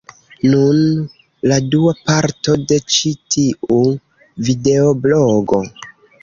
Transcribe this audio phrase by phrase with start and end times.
[0.51, 0.79] Nun,
[1.51, 3.79] la dua parto de ĉi tiu
[4.49, 5.63] videoblogo: